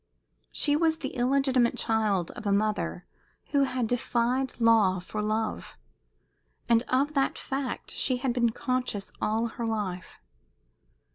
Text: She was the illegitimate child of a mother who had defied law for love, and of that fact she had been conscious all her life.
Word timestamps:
She 0.51 0.75
was 0.75 0.97
the 0.97 1.09
illegitimate 1.13 1.77
child 1.77 2.31
of 2.31 2.47
a 2.47 2.51
mother 2.51 3.05
who 3.51 3.65
had 3.65 3.85
defied 3.87 4.59
law 4.59 4.97
for 4.97 5.21
love, 5.21 5.77
and 6.67 6.81
of 6.87 7.13
that 7.13 7.37
fact 7.37 7.91
she 7.91 8.17
had 8.17 8.33
been 8.33 8.49
conscious 8.49 9.11
all 9.21 9.45
her 9.45 9.65
life. 9.67 10.19